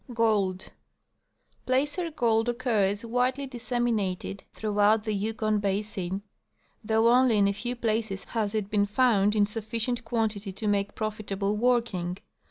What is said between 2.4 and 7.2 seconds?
occurs widely disseminated throughout the Yukon basin, though